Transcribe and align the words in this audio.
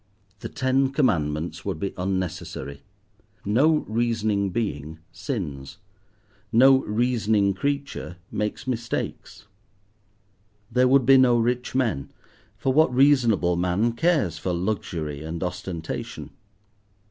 The 0.39 0.49
Ten 0.49 0.89
Commandments 0.91 1.63
would 1.63 1.77
be 1.79 1.93
unnecessary: 1.95 2.81
no 3.45 3.85
reasoning 3.87 4.49
being 4.49 4.97
sins, 5.11 5.77
no 6.51 6.77
reasoning 6.85 7.53
creature 7.53 8.17
makes 8.31 8.65
mistakes. 8.65 9.45
There 10.71 10.87
would 10.87 11.05
be 11.05 11.17
no 11.19 11.37
rich 11.37 11.75
men, 11.75 12.09
for 12.57 12.73
what 12.73 12.91
reasonable 12.91 13.55
man 13.57 13.91
cares 13.93 14.39
for 14.39 14.53
luxury 14.53 15.21
and 15.23 15.43
ostentation? 15.43 16.31